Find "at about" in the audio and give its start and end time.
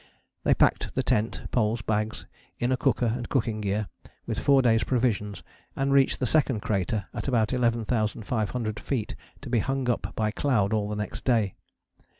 7.13-7.53